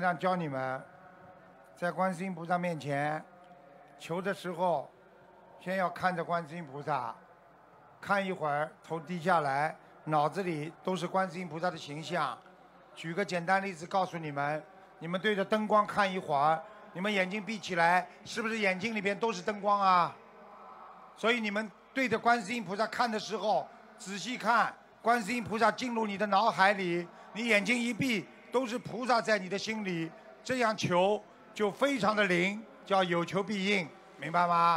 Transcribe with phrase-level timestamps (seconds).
[0.00, 0.80] 这样教你们，
[1.76, 3.20] 在观世音菩萨面前
[3.98, 4.88] 求的时候，
[5.58, 7.12] 先要看着观世音菩萨，
[8.00, 12.38] 看一会儿，头低下来，脑子里都是观世音菩萨的形象。
[12.94, 14.62] 举个简单例子告诉你们，
[15.00, 16.62] 你们对着灯光看一会儿，
[16.92, 20.14] 你们眼睛闭起来，是不是眼睛里边都是灯光啊？
[21.16, 23.66] 所以你们对着观世音菩萨看的时候，
[23.98, 24.72] 仔细看，
[25.02, 30.10] 观世音菩萨进入你的脑海里，你眼睛一闭，都是菩萨在你的心里，
[30.42, 31.22] 这样求
[31.54, 33.86] 就非常的灵，叫有求必应，
[34.20, 34.76] 明白吗？